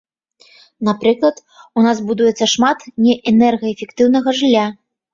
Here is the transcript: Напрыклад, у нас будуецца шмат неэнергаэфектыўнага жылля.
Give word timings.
Напрыклад, 0.89 1.37
у 1.79 1.85
нас 1.89 1.97
будуецца 2.09 2.51
шмат 2.57 2.89
неэнергаэфектыўнага 3.07 4.39
жылля. 4.43 4.71